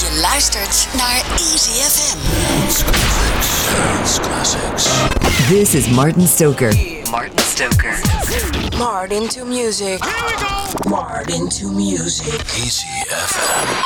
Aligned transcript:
Je 0.00 0.18
luistert 0.20 0.88
naar 0.96 1.22
Easy 1.38 1.70
FM. 1.70 2.18
Dance 3.76 4.20
Classics. 4.20 4.88
This 5.48 5.74
is 5.74 5.88
Martin 5.88 6.26
Stoker. 6.26 6.74
Martin 7.10 7.38
Stoker. 7.38 8.00
Martin 8.78 9.28
to 9.28 9.44
music. 9.44 10.04
Here 10.04 10.24
we 10.26 10.34
go. 10.44 10.90
Martin 10.90 11.48
to 11.48 11.66
music. 11.72 12.40
Easy 12.56 12.86
FM. 13.08 13.82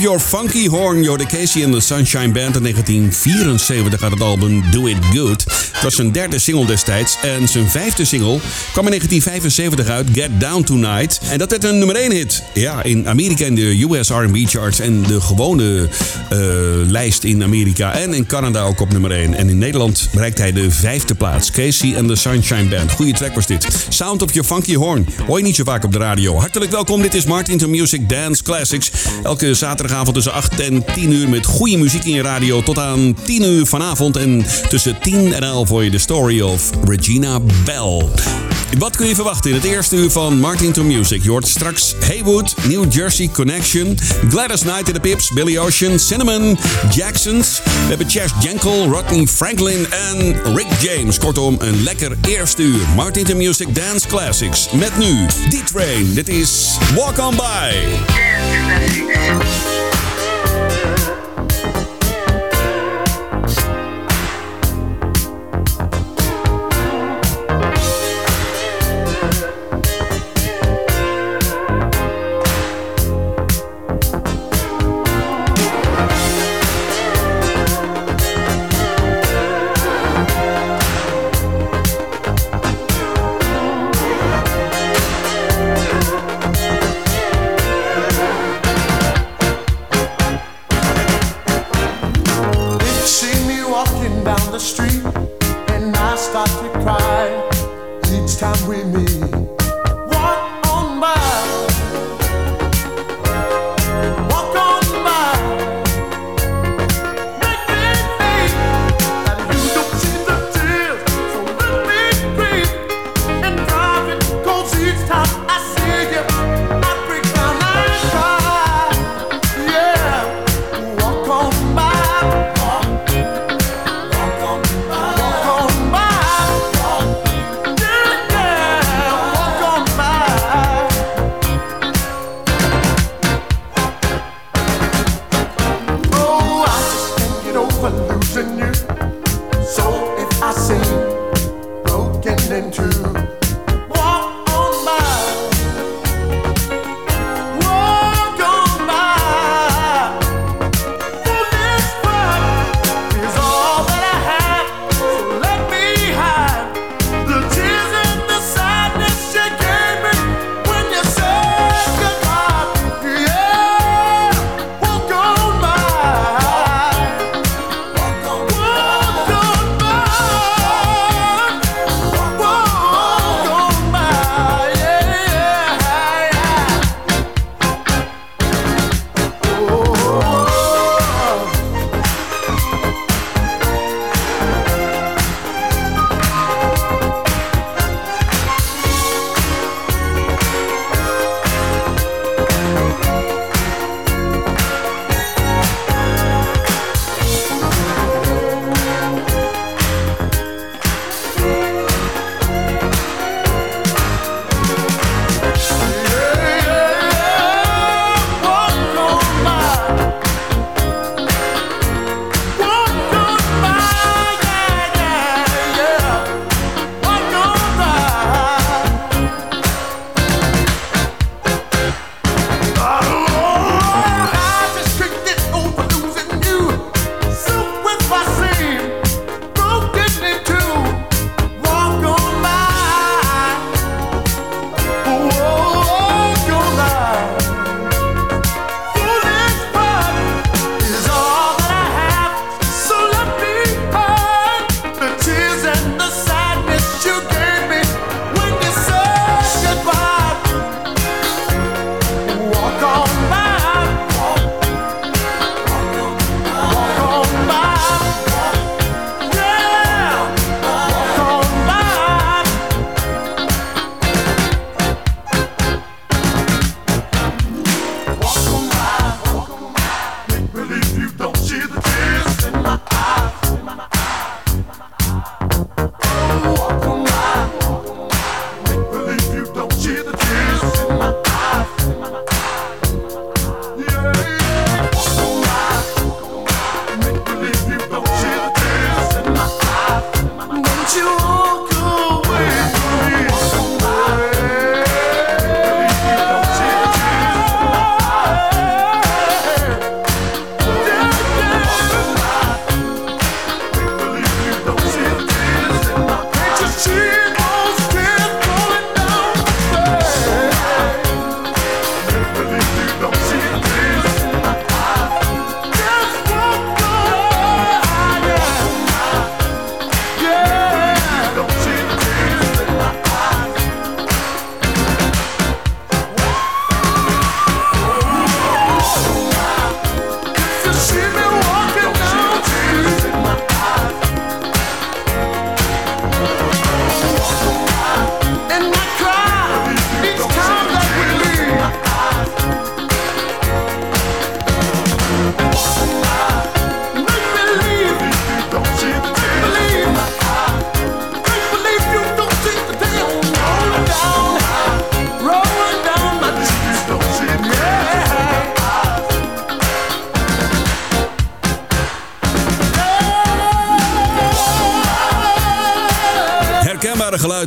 Your 0.00 0.18
Funky 0.18 0.66
Horn. 0.66 1.02
You're 1.02 1.18
the 1.18 1.26
Casey 1.26 1.62
and 1.62 1.74
the 1.74 1.80
Sunshine 1.80 2.32
Band. 2.32 2.56
In 2.56 2.62
1974 2.62 3.98
gaat 3.98 4.10
het 4.10 4.20
album 4.20 4.70
Do 4.70 4.86
It 4.86 5.04
Good. 5.04 5.69
Het 5.80 5.88
was 5.88 5.98
zijn 5.98 6.12
derde 6.12 6.38
single 6.38 6.66
destijds. 6.66 7.16
En 7.22 7.48
zijn 7.48 7.68
vijfde 7.68 8.04
single 8.04 8.38
kwam 8.72 8.84
in 8.84 8.90
1975 8.90 9.88
uit, 9.88 10.08
Get 10.12 10.40
Down 10.40 10.62
Tonight. 10.62 11.20
En 11.30 11.38
dat 11.38 11.50
werd 11.50 11.64
een 11.64 11.78
nummer 11.78 11.96
1 11.96 12.12
hit. 12.12 12.42
Ja, 12.54 12.82
in 12.82 13.08
Amerika 13.08 13.44
in 13.44 13.54
de 13.54 13.86
US 13.90 14.08
R&B 14.08 14.36
charts. 14.48 14.80
En 14.80 15.02
de 15.02 15.20
gewone 15.20 15.88
uh, 16.32 16.38
lijst 16.90 17.24
in 17.24 17.42
Amerika. 17.42 17.92
En 17.92 18.14
in 18.14 18.26
Canada 18.26 18.62
ook 18.62 18.80
op 18.80 18.92
nummer 18.92 19.10
1. 19.10 19.34
En 19.34 19.48
in 19.48 19.58
Nederland 19.58 20.08
bereikt 20.12 20.38
hij 20.38 20.52
de 20.52 20.70
vijfde 20.70 21.14
plaats. 21.14 21.50
Casey 21.50 21.98
and 21.98 22.08
the 22.08 22.16
Sunshine 22.16 22.64
Band. 22.64 22.92
Goeie 22.92 23.12
track 23.12 23.34
was 23.34 23.46
dit. 23.46 23.66
Sound 23.88 24.22
of 24.22 24.32
Your 24.32 24.48
Funky 24.48 24.74
Horn. 24.74 25.06
Hoor 25.26 25.38
je 25.38 25.44
niet 25.44 25.56
zo 25.56 25.64
vaak 25.64 25.84
op 25.84 25.92
de 25.92 25.98
radio. 25.98 26.38
Hartelijk 26.38 26.70
welkom. 26.70 27.02
Dit 27.02 27.14
is 27.14 27.24
Martin 27.24 27.58
to 27.58 27.68
Music 27.68 28.08
Dance 28.08 28.42
Classics. 28.42 28.90
Elke 29.22 29.54
zaterdagavond 29.54 30.14
tussen 30.14 30.32
8 30.32 30.60
en 30.60 30.84
10 30.94 31.12
uur 31.12 31.28
met 31.28 31.46
goede 31.46 31.76
muziek 31.76 32.04
in 32.04 32.14
je 32.14 32.22
radio. 32.22 32.62
Tot 32.62 32.78
aan 32.78 33.16
10 33.24 33.42
uur 33.42 33.66
vanavond. 33.66 34.16
En 34.16 34.44
tussen 34.68 34.96
10 35.00 35.32
en 35.32 35.42
11 35.42 35.68
voor 35.70 35.84
je 35.84 35.90
de 35.90 35.98
story 35.98 36.40
of 36.40 36.70
Regina 36.84 37.40
Bell. 37.64 38.08
Wat 38.78 38.96
kun 38.96 39.06
je 39.06 39.14
verwachten 39.14 39.50
in 39.50 39.56
het 39.56 39.64
eerste 39.64 39.96
uur 39.96 40.10
van 40.10 40.38
Martin 40.38 40.72
to 40.72 40.84
Music? 40.84 41.22
Je 41.22 41.30
hoort 41.30 41.48
straks 41.48 41.94
Haywood, 42.08 42.54
New 42.68 42.92
Jersey 42.92 43.28
Connection, 43.32 43.98
Gladys 44.28 44.60
Knight 44.60 44.88
in 44.88 44.94
the 44.94 45.00
Pips, 45.00 45.30
Billy 45.30 45.58
Ocean, 45.58 45.98
Cinnamon, 45.98 46.58
Jacksons. 46.94 47.62
We 47.64 47.88
hebben 47.88 48.10
Chas 48.10 48.32
Jankel, 48.40 48.86
Rodney 48.86 49.26
Franklin 49.26 49.86
en 49.90 50.34
Rick 50.54 50.68
James. 50.80 51.18
Kortom, 51.18 51.56
een 51.58 51.82
lekker 51.82 52.16
eerste 52.28 52.62
uur. 52.62 52.80
Martin 52.96 53.24
to 53.24 53.36
Music 53.36 53.74
Dance 53.74 54.08
Classics. 54.08 54.70
Met 54.70 54.98
nu 54.98 55.26
D-Train. 55.26 56.14
Dit 56.14 56.28
is 56.28 56.78
Walk 56.94 57.18
On 57.18 57.36
By. 57.36 57.74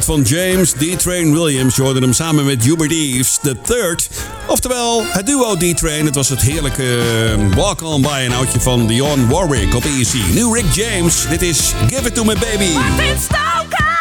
van 0.03 0.21
James 0.21 0.71
D-Train 0.71 1.33
Williams. 1.33 1.75
Je 1.75 1.83
hem 2.01 2.13
samen 2.13 2.45
met 2.45 2.63
Hubert 2.63 2.91
Eves 2.91 3.39
Third, 3.61 4.09
Oftewel, 4.47 5.03
het 5.05 5.25
duo 5.25 5.55
D-Train. 5.55 6.05
Het 6.05 6.15
was 6.15 6.29
het 6.29 6.41
heerlijke 6.41 6.99
eh, 6.99 7.55
Walk 7.55 7.81
On 7.81 8.01
By, 8.01 8.23
een 8.25 8.33
oudje 8.33 8.59
van 8.59 8.87
Dionne 8.87 9.27
Warwick 9.27 9.75
op 9.75 9.83
Easy. 9.83 10.21
New 10.33 10.55
Rick 10.55 10.73
James. 10.73 11.27
Dit 11.29 11.41
is 11.41 11.73
Give 11.87 12.07
It 12.07 12.15
To 12.15 12.23
Me 12.23 12.33
Baby. 12.33 13.92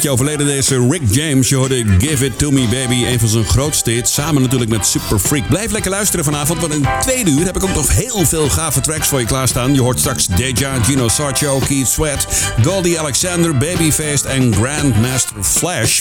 tijdje 0.00 0.24
overleden 0.24 0.46
deze 0.46 0.88
Rick 0.90 1.02
James. 1.10 1.48
Je 1.48 1.56
hoorde 1.56 1.84
Give 1.98 2.24
It 2.24 2.38
To 2.38 2.50
Me 2.50 2.66
Baby, 2.68 3.04
een 3.04 3.18
van 3.18 3.28
zijn 3.28 3.44
grootste 3.44 3.90
hits. 3.90 4.14
Samen 4.14 4.42
natuurlijk 4.42 4.70
met 4.70 4.86
Super 4.86 5.18
Freak. 5.18 5.48
Blijf 5.48 5.70
lekker 5.70 5.90
luisteren 5.90 6.24
vanavond, 6.24 6.60
want 6.60 6.74
in 6.74 6.86
tweede 7.00 7.30
uur 7.30 7.44
heb 7.44 7.56
ik 7.56 7.62
ook 7.62 7.74
nog 7.74 7.92
heel 7.92 8.26
veel 8.26 8.48
gave 8.48 8.80
tracks 8.80 9.08
voor 9.08 9.20
je 9.20 9.26
klaarstaan. 9.26 9.74
Je 9.74 9.80
hoort 9.80 9.98
straks 9.98 10.26
Deja, 10.26 10.82
Gino 10.82 11.08
Sarcho, 11.08 11.58
Keith 11.58 11.88
Sweat, 11.88 12.26
Goldie 12.62 13.00
Alexander, 13.00 13.56
Babyface 13.56 14.28
en 14.28 14.54
Grandmaster 14.54 15.42
Flash. 15.42 16.00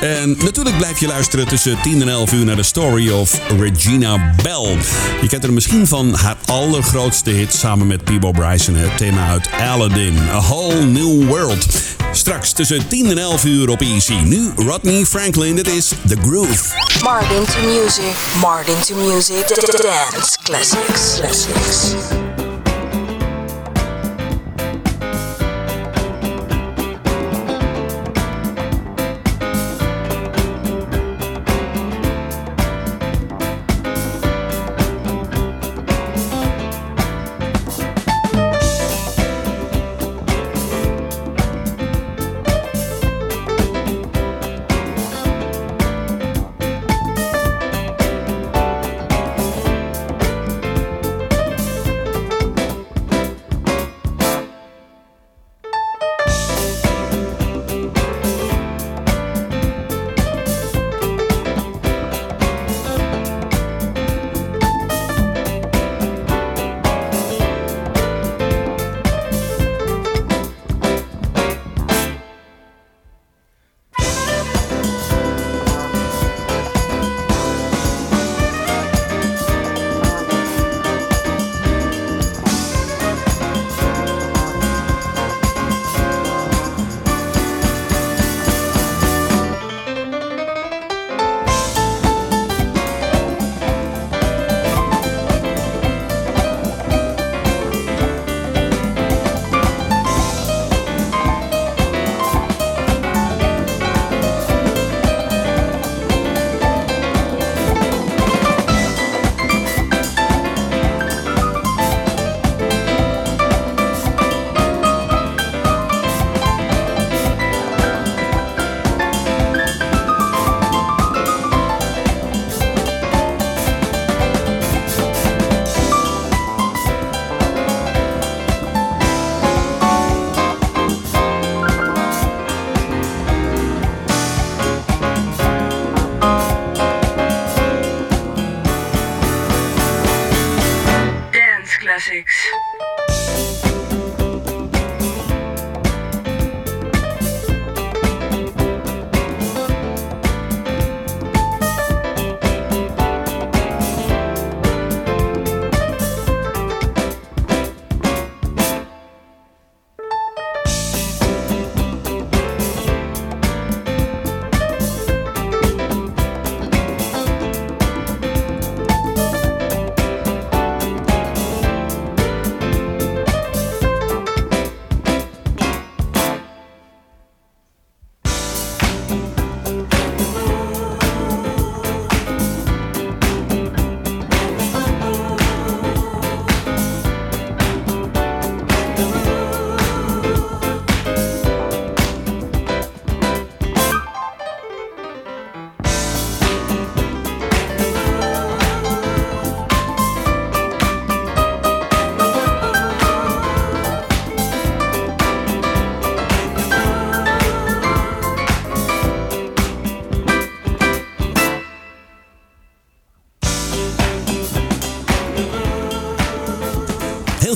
En 0.00 0.36
natuurlijk 0.38 0.76
blijf 0.76 1.00
je 1.00 1.06
luisteren 1.06 1.48
tussen 1.48 1.78
10 1.82 2.00
en 2.00 2.08
11 2.08 2.32
uur 2.32 2.44
naar 2.44 2.56
de 2.56 2.62
story 2.62 3.10
of 3.10 3.40
Regina 3.58 4.34
Bell. 4.42 4.76
Je 5.20 5.28
kent 5.28 5.44
er 5.44 5.52
misschien 5.52 5.86
van 5.86 6.14
haar 6.14 6.36
allergrootste 6.44 7.30
hit 7.30 7.54
samen 7.54 7.86
met 7.86 8.04
Peebo 8.04 8.30
Bryson, 8.30 8.74
het 8.74 8.96
thema 8.96 9.28
uit 9.28 9.48
Aladdin. 9.60 10.18
A 10.18 10.40
Whole 10.40 10.84
New 10.84 11.28
World. 11.28 11.66
Straks 12.12 12.52
tussen 12.52 12.88
10 12.88 13.10
en 13.10 13.18
11 13.18 13.44
uur 13.44 13.68
op 13.68 13.80
E!C. 13.80 14.08
Nu 14.08 14.52
Rodney 14.56 15.04
Franklin, 15.04 15.54
Dit 15.56 15.66
is 15.68 15.88
The 16.08 16.16
Groove. 16.22 16.74
Martin 17.02 17.44
to 17.44 17.60
music, 17.80 18.14
Martin 18.40 18.80
to 18.86 18.94
music, 18.94 19.48
dance 19.48 20.38
classics. 20.42 21.20
classics. 21.20 22.19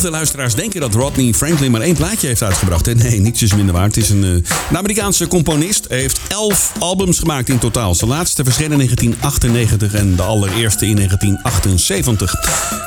Veel 0.04 0.12
luisteraars 0.12 0.54
denken 0.54 0.80
dat 0.80 0.94
Rodney 0.94 1.32
Franklin 1.32 1.70
maar 1.70 1.80
één 1.80 1.94
plaatje 1.94 2.26
heeft 2.26 2.42
uitgebracht. 2.42 2.86
hè? 2.86 2.94
Nee, 2.94 3.20
niets 3.20 3.42
is 3.42 3.54
minder 3.54 3.74
waar. 3.74 3.86
Het 3.86 3.96
is 3.96 4.10
een, 4.10 4.24
eh, 4.24 4.30
een 4.70 4.76
Amerikaanse 4.76 5.26
componist. 5.26 5.88
Hij 5.88 5.98
heeft 5.98 6.20
elf 6.28 6.72
albums 6.78 7.18
gemaakt 7.18 7.48
in 7.48 7.58
totaal. 7.58 7.94
Zijn 7.94 8.10
laatste 8.10 8.44
verscheen 8.44 8.72
in 8.72 8.76
1998 8.76 9.94
en 9.94 10.16
de 10.16 10.22
allereerste 10.22 10.86
in 10.86 10.94
1978. 10.94 12.34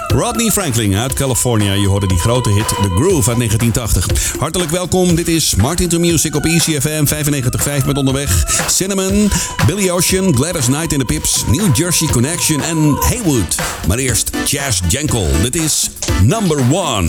Rodney 0.07 0.51
Franklin 0.51 0.95
uit 0.95 1.13
California. 1.13 1.73
Je 1.73 1.87
hoorde 1.87 2.07
die 2.07 2.17
grote 2.17 2.49
hit 2.49 2.67
The 2.67 2.89
Groove 2.95 3.29
uit 3.29 3.37
1980. 3.37 4.35
Hartelijk 4.39 4.71
welkom. 4.71 5.15
Dit 5.15 5.27
is 5.27 5.55
Martin 5.55 5.89
to 5.89 5.99
Music 5.99 6.35
op 6.35 6.45
ECFM 6.45 7.05
95.5 7.05 7.85
met 7.85 7.97
onderweg. 7.97 8.45
Cinnamon, 8.67 9.29
Billy 9.65 9.89
Ocean, 9.89 10.35
Gladys 10.35 10.65
Knight 10.65 10.93
in 10.93 10.99
the 10.99 11.05
Pips, 11.05 11.43
New 11.47 11.75
Jersey 11.75 12.07
Connection 12.07 12.61
en 12.61 12.95
Haywood. 12.99 13.55
Maar 13.87 13.97
eerst 13.97 14.29
Jazz 14.45 14.79
Jenkel. 14.87 15.27
Dit 15.41 15.55
is 15.55 15.86
Number 16.25 16.61
One. 16.63 17.07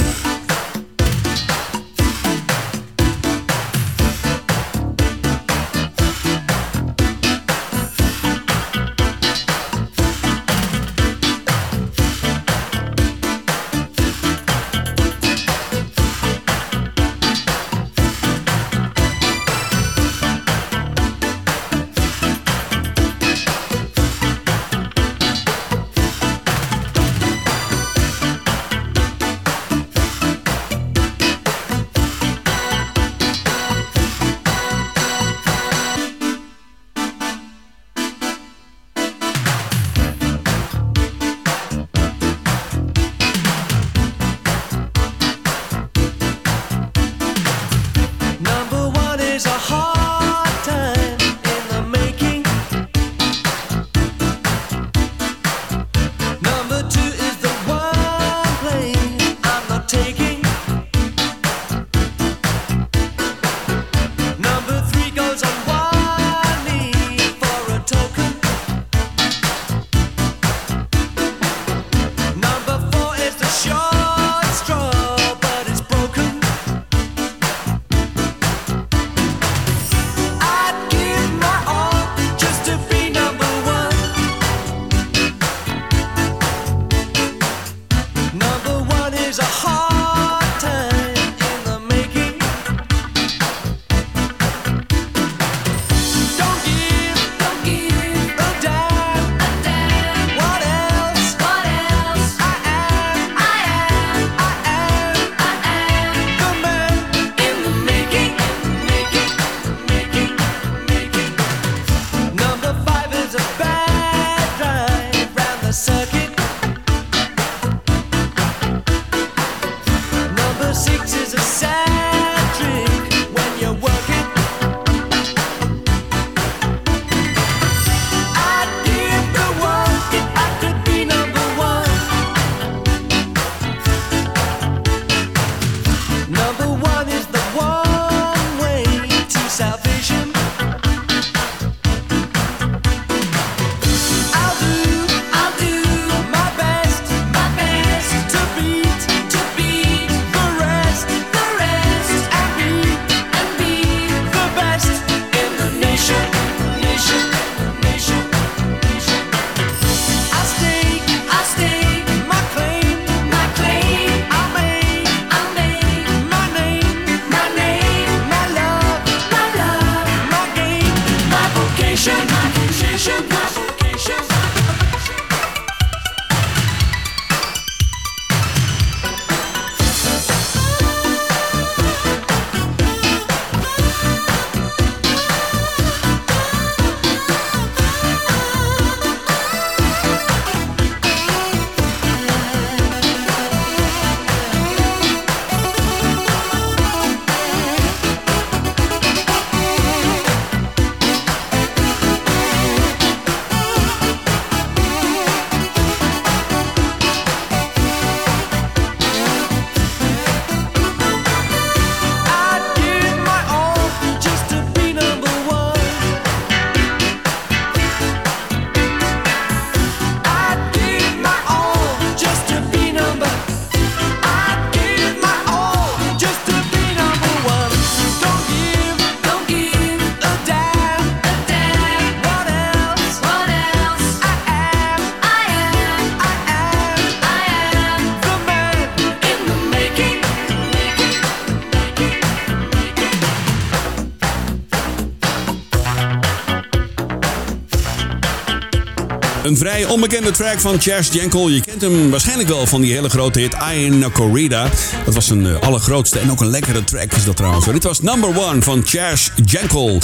Een 249.49 249.57
vrij 249.57 249.85
onbekende 249.85 250.31
track 250.31 250.61
van 250.61 250.81
Chas 250.81 251.09
Jankel. 251.13 251.49
Je 251.49 251.61
kent 251.61 251.81
hem 251.81 252.11
waarschijnlijk 252.11 252.49
wel 252.49 252.67
van 252.67 252.81
die 252.81 252.93
hele 252.93 253.09
grote 253.09 253.41
hit 253.41 253.57
Iron 253.75 254.13
Corrida. 254.13 254.69
Dat 255.05 255.15
was 255.15 255.31
een 255.31 255.47
eh, 255.47 255.61
allergrootste 255.61 256.19
en 256.19 256.31
ook 256.31 256.41
een 256.41 256.51
lekkere 256.51 256.85
track 256.85 257.13
is 257.13 257.25
dat 257.25 257.37
trouwens. 257.37 257.65
Dit 257.65 257.83
was 257.83 258.01
number 258.01 258.39
one 258.39 258.63
van 258.63 258.83
Chas 258.85 259.31
Jankel. 259.45 260.01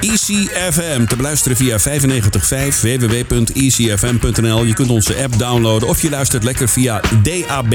ECFM 0.00 1.04
te 1.06 1.16
beluisteren 1.16 1.56
via 1.56 1.78
955 1.84 2.80
www.ecfm.nl. 2.80 4.64
Je 4.64 4.74
kunt 4.74 4.90
onze 4.90 5.22
app 5.22 5.38
downloaden 5.38 5.88
of 5.88 6.02
je 6.02 6.10
luistert 6.10 6.44
lekker 6.44 6.68
via 6.68 7.00
DAB+, 7.22 7.74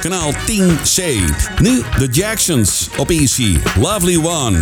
kanaal 0.00 0.32
10C. 0.32 1.02
Nu 1.60 1.82
de 1.98 2.08
Jacksons 2.10 2.88
op 2.96 3.10
Easy. 3.10 3.58
Lovely 3.78 4.16
One. 4.16 4.60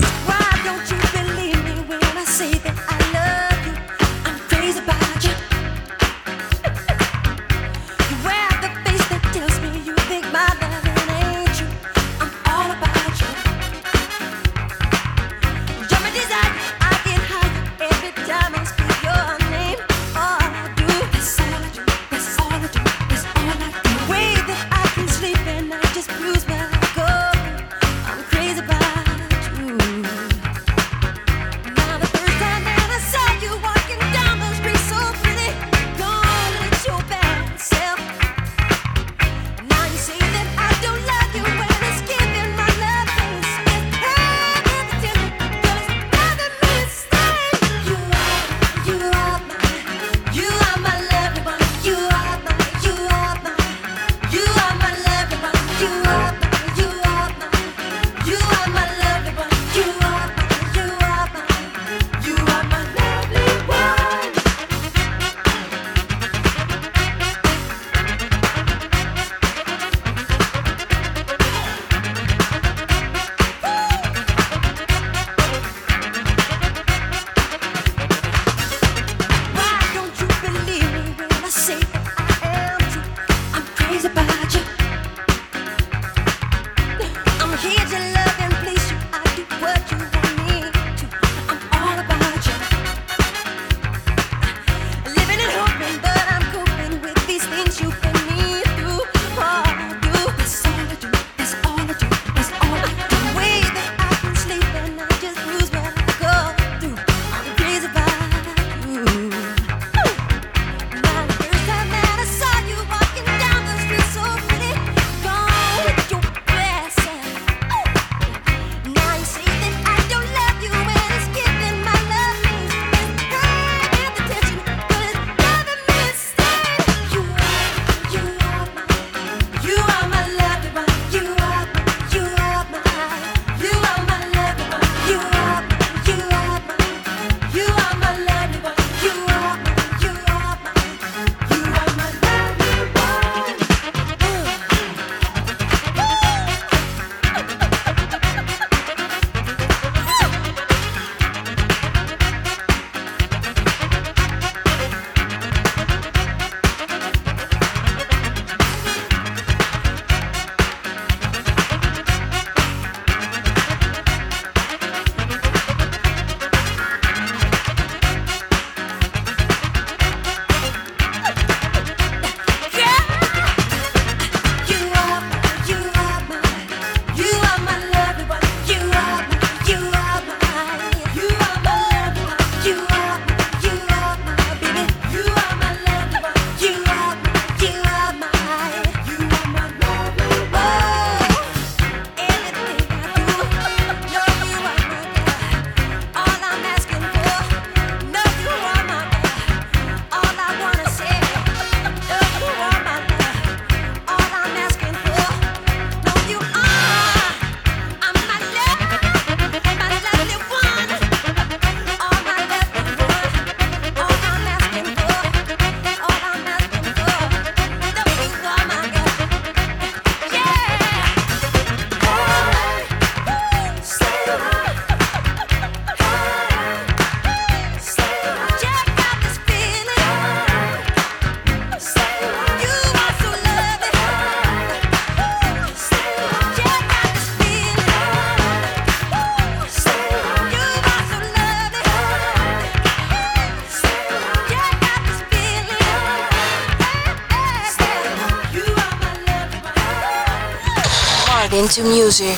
listening 251.65 251.87
to 251.87 251.95
music. 251.95 252.37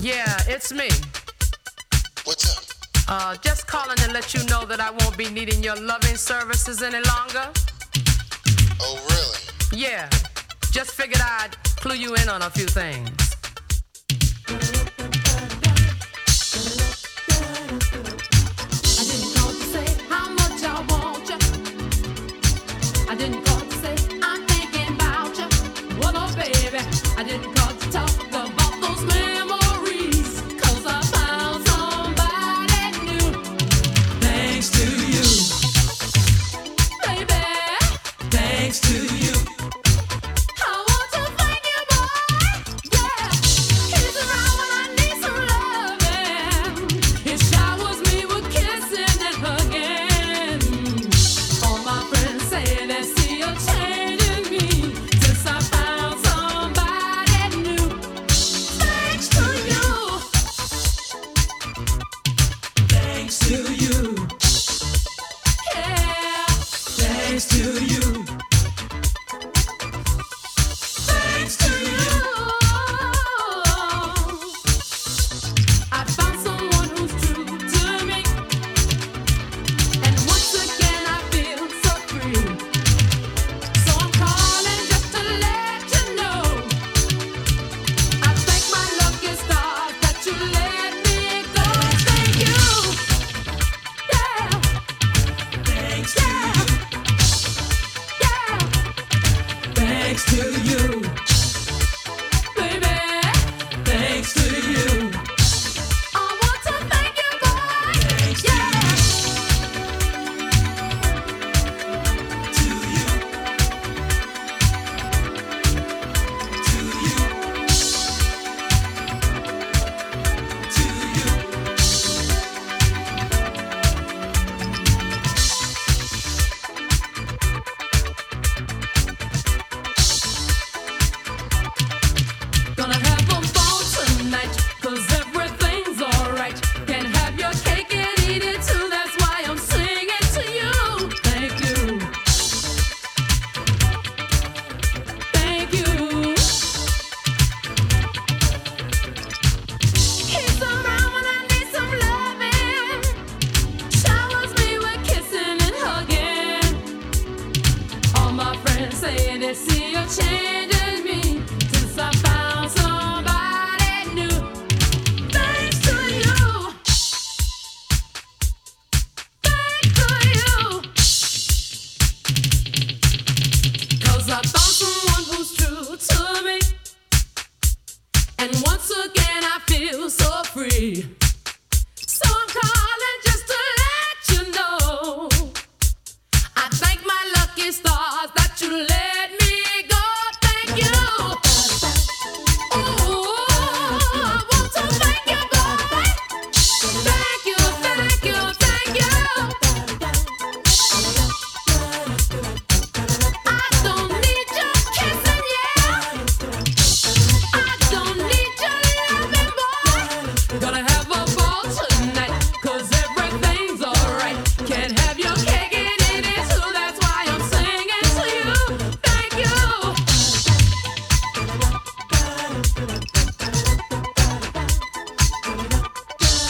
Yeah, 0.00 0.36
it's 0.46 0.72
me. 0.72 0.88
What's 2.24 2.56
up? 2.56 2.64
Uh, 3.08 3.36
just 3.36 3.66
calling 3.66 3.96
to 3.96 4.12
let 4.12 4.32
you 4.32 4.44
know 4.44 4.64
that 4.66 4.80
I 4.80 4.90
won't 4.90 5.16
be 5.16 5.28
needing 5.28 5.62
your 5.64 5.76
loving 5.76 6.16
services 6.16 6.82
any 6.82 7.00
longer. 7.08 7.50
Oh, 8.80 8.96
really? 9.10 9.82
Yeah. 9.82 10.08
Just 10.70 10.92
figured 10.92 11.20
I'd 11.20 11.56
clue 11.76 11.96
you 11.96 12.14
in 12.14 12.28
on 12.28 12.42
a 12.42 12.50
few 12.50 12.66
things. 12.66 13.25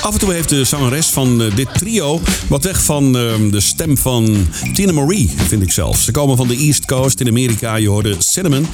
Af 0.06 0.12
en 0.12 0.18
toe 0.18 0.32
heeft 0.32 0.48
de 0.48 0.64
zangeres 0.64 1.06
van 1.06 1.42
eh, 1.42 1.56
dit 1.56 1.68
trio 1.78 2.20
wat 2.48 2.64
weg 2.64 2.82
van 2.82 3.16
ehm, 3.16 3.50
de 3.50 3.60
stem 3.60 3.96
van 3.96 4.48
Tina 4.74 4.92
Marie, 4.92 5.34
vind 5.48 5.62
ik 5.62 5.72
zelf. 5.72 6.00
Ze 6.00 6.10
komen 6.10 6.36
van 6.36 6.48
de 6.48 6.56
East 6.56 6.84
Coast 6.84 7.20
in 7.20 7.28
Amerika. 7.28 7.74
Je 7.74 7.88
hoorde 7.88 8.14
Cinnamon. 8.18 8.66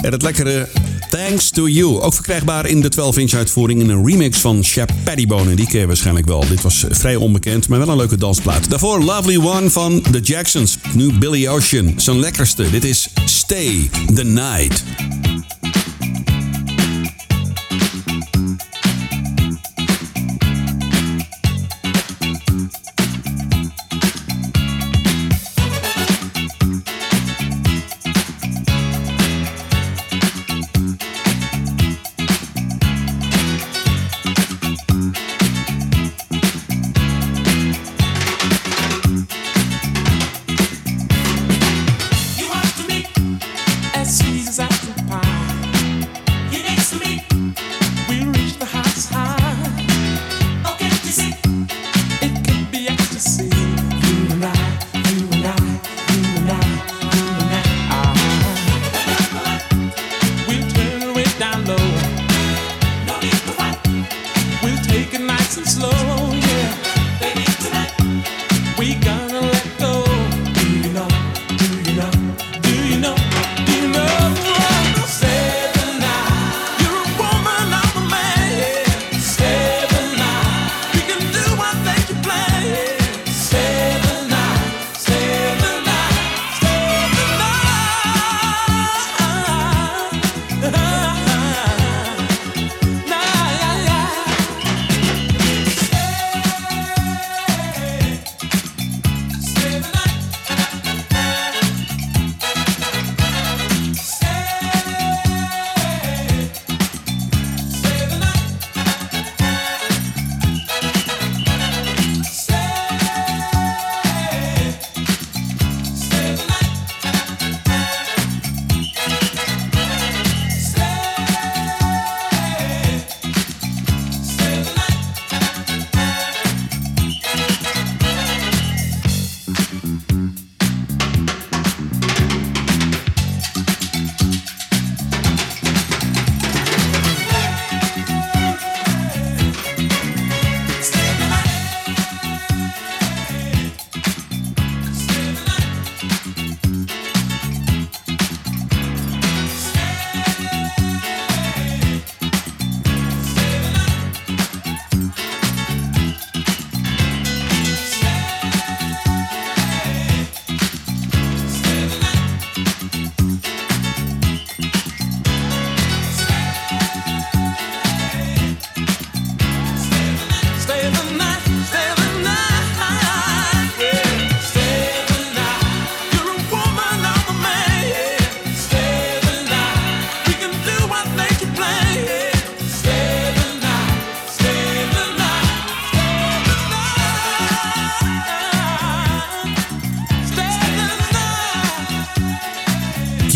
En 0.00 0.12
het 0.12 0.22
lekkere 0.22 0.68
Thanks 1.10 1.50
to 1.50 1.68
You. 1.68 2.00
Ook 2.00 2.14
verkrijgbaar 2.14 2.66
in 2.66 2.80
de 2.80 2.92
12-inch 2.92 3.34
uitvoering 3.34 3.80
in 3.80 3.88
een 3.88 4.06
remix 4.06 4.38
van 4.38 4.64
Shep 4.64 4.92
Pettibone. 5.02 5.54
Die 5.54 5.66
ken 5.66 5.80
je 5.80 5.86
waarschijnlijk 5.86 6.26
wel. 6.26 6.46
Dit 6.48 6.62
was 6.62 6.84
vrij 6.88 7.16
onbekend, 7.16 7.68
maar 7.68 7.78
wel 7.78 7.88
een 7.88 7.96
leuke 7.96 8.16
dansplaat. 8.16 8.70
Daarvoor 8.70 9.02
Lovely 9.02 9.36
One 9.36 9.70
van 9.70 10.02
The 10.10 10.20
Jacksons. 10.20 10.78
Nu 10.94 11.18
Billy 11.18 11.48
Ocean, 11.48 11.92
zijn 11.96 12.20
lekkerste. 12.20 12.70
Dit 12.70 12.84
is 12.84 13.08
Stay 13.24 13.90
the 14.14 14.24
Night. 14.24 14.84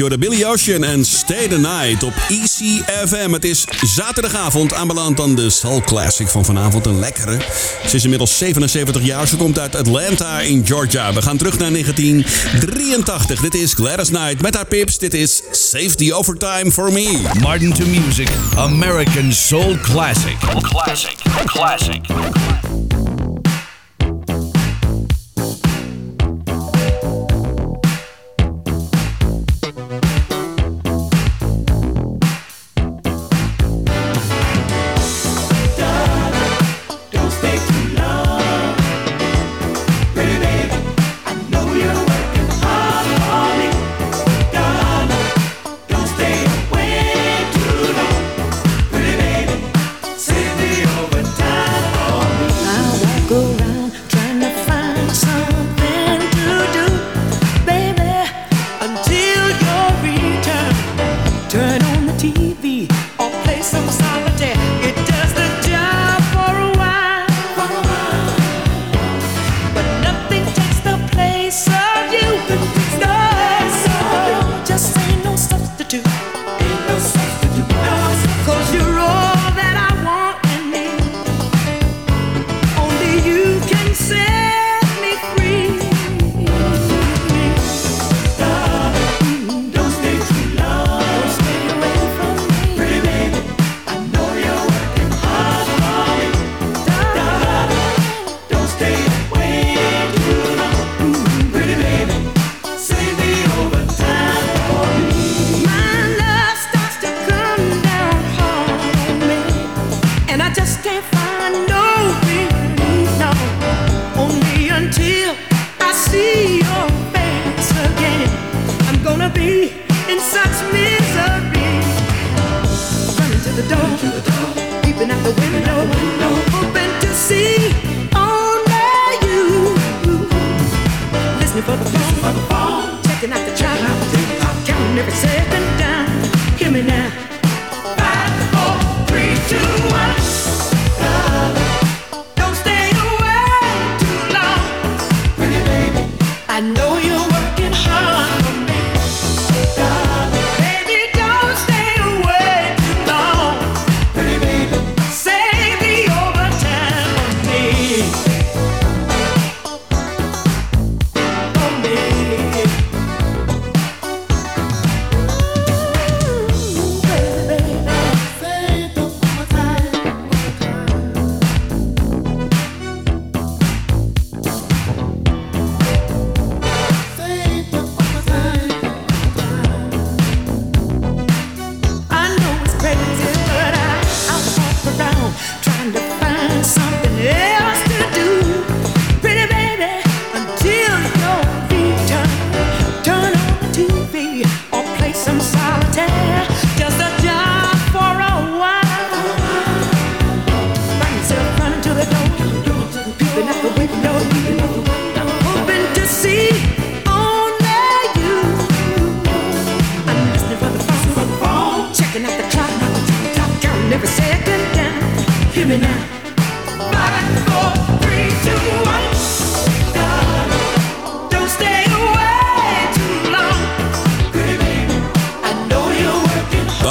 Hoorde 0.09 0.29
Billy 0.29 0.45
Ocean 0.45 0.85
en 0.85 1.05
Stay 1.05 1.49
the 1.49 1.59
Night 1.59 2.03
op 2.03 2.13
ECFM. 2.29 3.33
Het 3.33 3.45
is 3.45 3.65
zaterdagavond 3.95 4.75
aanbeland 4.75 5.21
aan 5.21 5.35
de 5.35 5.51
Soul 5.51 5.81
Classic 5.81 6.29
van 6.29 6.45
vanavond. 6.45 6.87
Een 6.87 6.99
lekkere. 6.99 7.39
Ze 7.87 7.97
is 7.97 8.03
inmiddels 8.03 8.39
77 8.39 9.03
jaar. 9.03 9.27
Ze 9.29 9.37
komt 9.37 9.59
uit 9.59 9.77
Atlanta 9.77 10.41
in 10.41 10.67
Georgia. 10.67 11.13
We 11.13 11.23
gaan 11.23 11.37
terug 11.37 11.59
naar 11.59 11.71
1983. 11.71 13.41
Dit 13.41 13.55
is 13.55 13.75
Gladys 13.75 14.09
Knight 14.09 14.43
met 14.43 14.55
haar 14.55 14.67
pips. 14.67 14.99
Dit 14.99 15.15
is 15.15 15.43
Save 15.51 15.95
the 15.95 16.15
Overtime 16.15 16.71
for 16.73 16.93
Me. 16.93 17.21
Martin 17.41 17.73
to 17.73 17.85
Music, 17.87 18.29
American 18.57 19.33
Soul 19.33 19.77
Classic. 19.83 20.37
Classic. 20.61 21.17
Classic. 21.45 22.01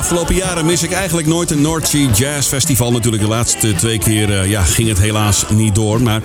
Afgelopen 0.07 0.35
jaren 0.35 0.65
mis 0.65 0.83
ik 0.83 0.91
eigenlijk 0.91 1.27
nooit 1.27 1.51
een 1.51 1.61
North 1.61 1.87
Sea 1.87 2.09
Jazz 2.11 2.47
Festival. 2.47 2.91
Natuurlijk 2.91 3.23
de 3.23 3.29
laatste 3.29 3.73
twee 3.73 3.99
keer 3.99 4.39
eh, 4.39 4.49
ja, 4.49 4.63
ging 4.63 4.89
het 4.89 4.99
helaas 4.99 5.45
niet 5.49 5.75
door. 5.75 6.01
Maar 6.01 6.21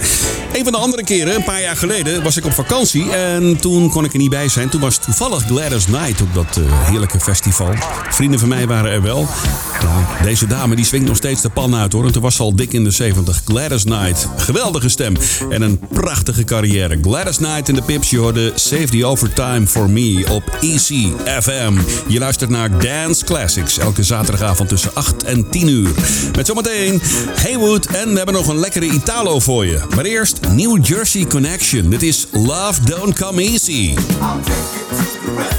een 0.53 0.62
van 0.62 0.72
de 0.72 0.78
andere 0.78 1.05
keren, 1.05 1.35
een 1.35 1.45
paar 1.45 1.61
jaar 1.61 1.76
geleden, 1.76 2.22
was 2.22 2.37
ik 2.37 2.45
op 2.45 2.53
vakantie. 2.53 3.12
En 3.12 3.57
toen 3.61 3.91
kon 3.91 4.05
ik 4.05 4.12
er 4.12 4.18
niet 4.18 4.30
bij 4.30 4.49
zijn. 4.49 4.68
Toen 4.68 4.80
was 4.80 4.99
toevallig 4.99 5.45
Gladys 5.45 5.85
Knight 5.85 6.20
op 6.20 6.35
dat 6.35 6.57
eh, 6.57 6.62
heerlijke 6.89 7.20
festival. 7.20 7.74
Vrienden 8.11 8.39
van 8.39 8.49
mij 8.49 8.66
waren 8.66 8.91
er 8.91 9.03
wel. 9.03 9.28
Deze 10.22 10.47
dame 10.47 10.76
die 10.76 10.85
swingt 10.85 11.07
nog 11.07 11.16
steeds 11.16 11.43
de 11.43 11.51
pan 11.51 11.74
uit 11.74 11.93
hoor. 11.93 12.07
En 12.07 12.12
toen 12.12 12.22
was 12.22 12.41
al 12.41 12.57
dik 12.57 12.72
in 12.72 12.85
de 12.85 12.91
70. 12.91 13.43
Gladys 13.45 13.85
Knight. 13.85 14.28
Geweldige 14.37 14.89
stem. 14.89 15.16
En 15.51 15.62
een 15.62 15.80
prachtige 15.93 16.45
carrière. 16.45 16.99
Gladys 17.03 17.37
Knight 17.37 17.68
in 17.68 17.74
de 17.74 17.83
pips. 17.83 18.11
Je 18.11 18.18
hoorde 18.18 18.53
Save 18.55 18.89
the 18.89 19.07
Overtime 19.07 19.66
for 19.66 19.91
Me 19.91 20.24
op 20.30 20.43
ECFM. 20.61 21.72
Je 22.07 22.18
luistert 22.18 22.51
naar 22.51 22.78
Dance 22.78 23.24
Classics. 23.24 23.71
Elke 23.78 24.02
zaterdagavond 24.02 24.68
tussen 24.68 24.90
8 24.94 25.24
en 25.24 25.50
10 25.50 25.68
uur. 25.68 25.90
Met 26.36 26.46
zometeen 26.46 27.02
Haywood. 27.42 27.86
En 27.86 28.10
we 28.10 28.16
hebben 28.16 28.34
nog 28.34 28.48
een 28.48 28.58
lekkere 28.58 28.86
Italo 28.86 29.40
voor 29.40 29.66
je. 29.66 29.80
Maar 29.94 30.04
eerst 30.04 30.40
New 30.50 30.86
Jersey 30.86 31.26
Connection. 31.26 31.90
Dit 31.90 32.02
is 32.02 32.26
Love 32.30 32.84
Don't 32.84 33.18
Come 33.18 33.42
Easy. 33.42 33.94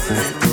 Thank 0.06 0.43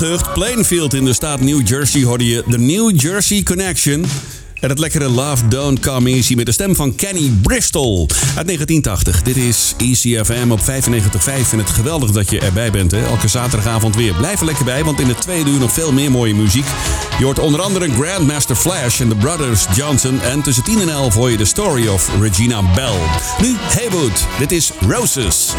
gehucht 0.00 0.32
Plainfield 0.32 0.94
in 0.94 1.04
de 1.04 1.12
staat 1.12 1.40
New 1.40 1.68
Jersey 1.68 2.02
hoorde 2.02 2.26
je 2.26 2.42
de 2.46 2.58
New 2.58 3.00
Jersey 3.00 3.42
Connection. 3.42 4.04
En 4.60 4.68
het 4.68 4.78
lekkere 4.78 5.08
Love 5.08 5.48
Don't 5.48 5.80
Come 5.80 6.10
Easy 6.10 6.34
met 6.34 6.46
de 6.46 6.52
stem 6.52 6.76
van 6.76 6.94
Kenny 6.94 7.32
Bristol 7.42 8.06
uit 8.36 8.46
1980. 8.46 9.22
Dit 9.22 9.36
is 9.36 9.74
ECFM 9.78 10.50
op 10.50 10.60
95.5 10.60 10.66
en 11.52 11.58
het 11.58 11.70
geweldig 11.70 12.10
dat 12.10 12.30
je 12.30 12.40
erbij 12.40 12.70
bent. 12.70 12.90
Hè? 12.90 13.06
Elke 13.06 13.28
zaterdagavond 13.28 13.96
weer. 13.96 14.14
Blijf 14.14 14.40
er 14.40 14.46
lekker 14.46 14.64
bij, 14.64 14.84
want 14.84 15.00
in 15.00 15.06
de 15.06 15.14
tweede 15.14 15.50
uur 15.50 15.58
nog 15.58 15.72
veel 15.72 15.92
meer 15.92 16.10
mooie 16.10 16.34
muziek. 16.34 16.66
Je 17.18 17.24
hoort 17.24 17.38
onder 17.38 17.60
andere 17.60 17.90
Grandmaster 17.90 18.56
Flash 18.56 19.00
en 19.00 19.08
de 19.08 19.16
Brothers 19.16 19.66
Johnson. 19.74 20.20
En 20.20 20.42
tussen 20.42 20.64
10 20.64 20.80
en 20.80 20.88
11 20.88 21.14
hoor 21.14 21.30
je 21.30 21.36
de 21.36 21.44
story 21.44 21.88
of 21.88 22.10
Regina 22.20 22.62
Bell. 22.74 22.98
Nu 23.40 23.56
Heywood, 23.58 24.26
dit 24.38 24.52
is 24.52 24.70
Roses. 24.88 25.54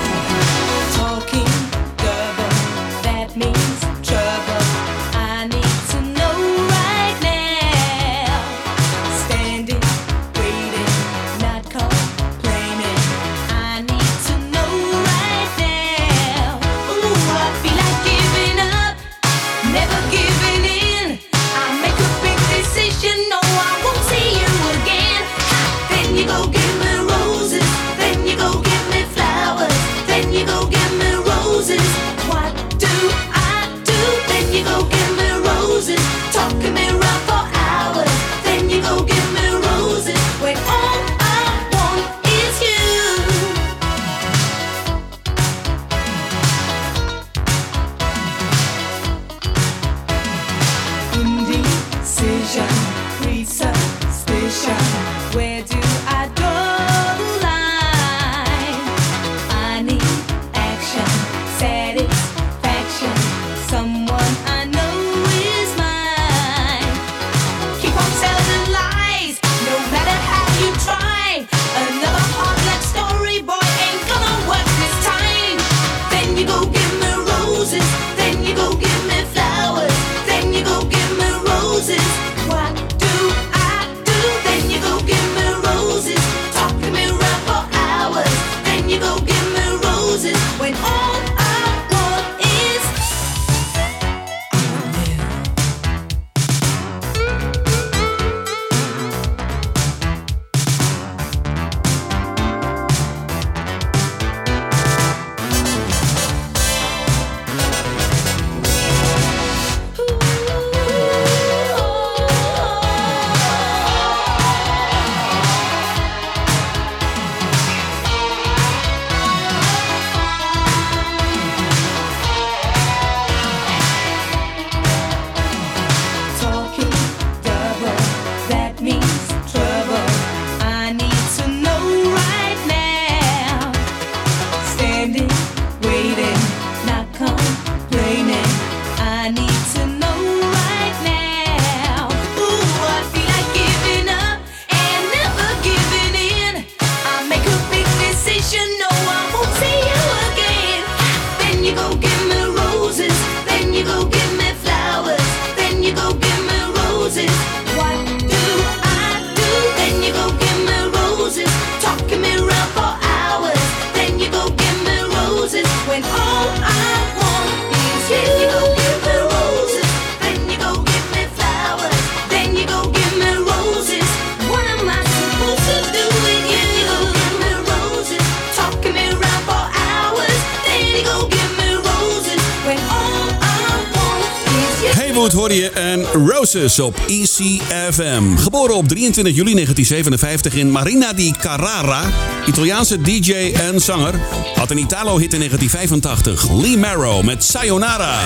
op 186.80 187.00
ECFM. 187.08 188.36
Geboren 188.36 188.76
op 188.76 188.88
23 188.88 189.36
juli 189.36 189.54
1957 189.54 190.54
in 190.54 190.72
Marina 190.72 191.14
di 191.14 191.34
Carrara, 191.40 192.02
Italiaanse 192.48 193.02
DJ 193.02 193.34
en 193.54 193.80
zanger, 193.80 194.20
had 194.56 194.72
een 194.72 194.78
Italo-hit 194.78 195.34
in 195.34 195.40
1985, 195.40 196.52
Lee 196.52 196.78
Marrow 196.78 197.24
met 197.24 197.44
Sayonara. 197.44 198.20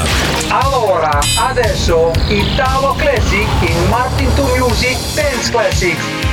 Allora, 0.49 1.19
adesso 1.49 2.11
Italo 2.29 2.93
Classic 2.93 3.47
in 3.61 3.89
Martin 3.89 4.27
to 4.35 4.43
Music 4.57 4.97
Dance 5.15 5.51
Classics. 5.51 6.24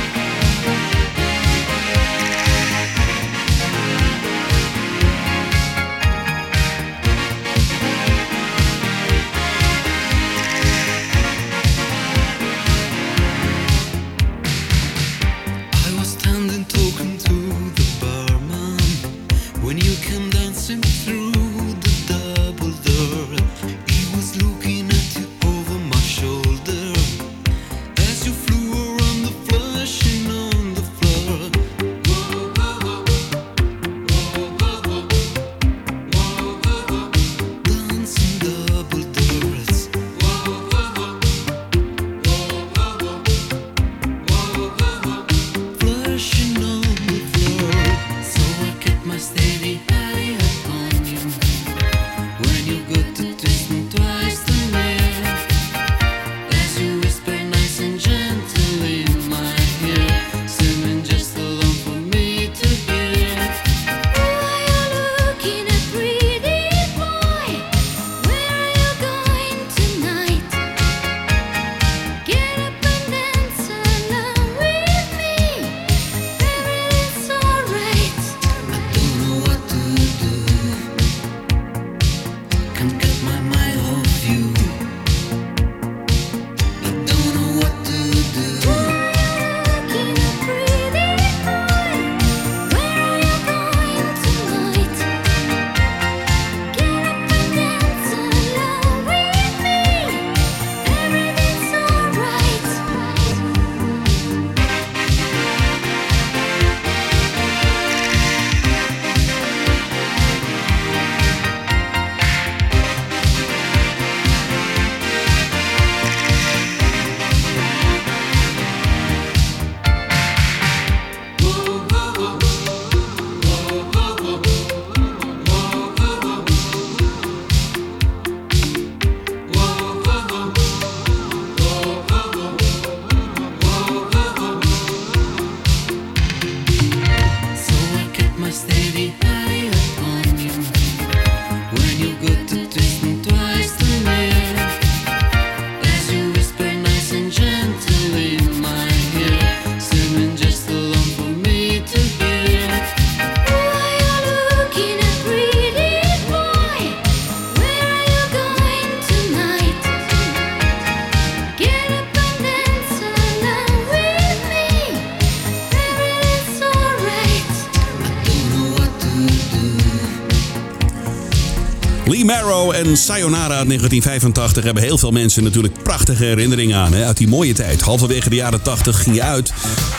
Sayonara 172.97 173.57
uit 173.57 173.67
1985 173.67 174.63
hebben 174.63 174.83
heel 174.83 174.97
veel 174.97 175.11
mensen 175.11 175.43
natuurlijk 175.43 175.83
prachtige 175.83 176.23
herinneringen 176.23 176.77
aan. 176.77 176.93
Hè? 176.93 177.05
Uit 177.05 177.17
die 177.17 177.27
mooie 177.27 177.53
tijd. 177.53 177.81
Halverwege 177.81 178.29
de 178.29 178.35
jaren 178.35 178.61
80 178.61 179.03
ging 179.03 179.15
je 179.15 179.23
uit. 179.23 179.53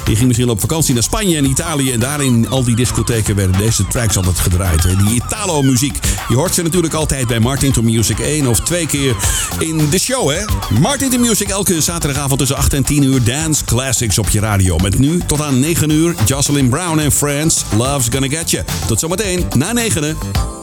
Je 0.07 0.16
ging 0.16 0.26
misschien 0.26 0.49
op 0.49 0.61
vakantie 0.61 0.95
naar 0.95 1.03
Spanje 1.03 1.36
en 1.36 1.45
Italië. 1.45 1.92
En 1.92 2.01
daar 2.01 2.24
in 2.24 2.49
al 2.49 2.64
die 2.64 2.76
discotheken 2.76 3.36
werden 3.36 3.59
deze 3.59 3.86
tracks 3.86 4.16
altijd 4.16 4.38
gedraaid. 4.38 4.82
Hè? 4.82 4.97
Die 4.97 5.14
Italo-muziek. 5.14 5.99
Je 6.28 6.34
hoort 6.34 6.55
ze 6.55 6.62
natuurlijk 6.62 6.95
altijd 6.95 7.26
bij 7.26 7.40
Martin 7.40 7.72
to 7.72 7.82
Music 7.82 8.18
1 8.18 8.47
of 8.47 8.61
twee 8.61 8.86
keer 8.86 9.16
in 9.59 9.90
de 9.90 9.99
show. 9.99 10.30
Hè? 10.30 10.45
Martin 10.80 11.11
to 11.11 11.18
Music 11.18 11.49
elke 11.49 11.80
zaterdagavond 11.80 12.38
tussen 12.38 12.57
8 12.57 12.72
en 12.72 12.84
10 12.84 13.03
uur. 13.03 13.24
Dance 13.24 13.64
Classics 13.64 14.18
op 14.18 14.28
je 14.28 14.40
radio. 14.40 14.76
Met 14.78 14.99
nu 14.99 15.20
tot 15.26 15.40
aan 15.40 15.61
9 15.61 15.90
uur 15.90 16.14
Jocelyn 16.26 16.68
Brown 16.68 16.99
en 16.99 17.12
Friends. 17.12 17.64
Love's 17.76 18.07
Gonna 18.11 18.28
Get 18.28 18.51
You. 18.51 18.64
Tot 18.86 19.01
zometeen 19.01 19.45
na 19.57 19.72
9. 19.72 20.53